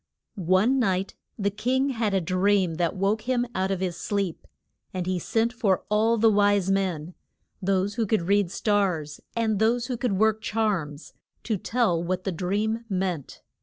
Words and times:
One 0.33 0.79
night 0.79 1.13
the 1.37 1.51
king 1.51 1.89
had 1.89 2.15
a 2.15 2.21
dream 2.21 2.77
that 2.77 2.95
woke 2.95 3.29
him 3.29 3.45
out 3.53 3.69
of 3.69 3.81
his 3.81 3.95
sleep. 3.97 4.47
And 4.95 5.05
he 5.05 5.19
sent 5.19 5.53
for 5.53 5.83
all 5.89 6.17
the 6.17 6.31
wise 6.31 6.71
men 6.71 7.13
those 7.61 7.93
who 7.93 8.07
could 8.07 8.23
read 8.23 8.49
stars, 8.49 9.21
and 9.35 9.59
those 9.59 9.85
who 9.85 9.97
could 9.97 10.13
work 10.13 10.41
charms 10.41 11.13
to 11.43 11.55
tell 11.55 12.03
what 12.03 12.23
the 12.23 12.31
dream 12.31 12.83
meant. 12.89 13.43